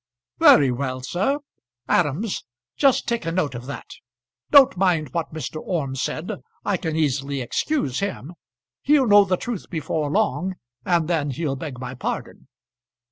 "Very 0.39 0.71
well, 0.71 1.01
sir. 1.01 1.37
Adams, 1.87 2.43
just 2.75 3.07
take 3.07 3.23
a 3.23 3.31
note 3.31 3.53
of 3.53 3.67
that. 3.67 3.85
Don't 4.49 4.75
mind 4.75 5.09
what 5.09 5.31
Mr. 5.31 5.61
Orme 5.63 5.95
said. 5.95 6.41
I 6.65 6.77
can 6.77 6.95
easily 6.95 7.39
excuse 7.39 7.99
him. 7.99 8.33
He'll 8.81 9.05
know 9.05 9.25
the 9.25 9.37
truth 9.37 9.69
before 9.69 10.09
long, 10.09 10.55
and 10.87 11.07
then 11.07 11.29
he'll 11.29 11.55
beg 11.55 11.79
my 11.79 11.93
pardon." 11.93 12.47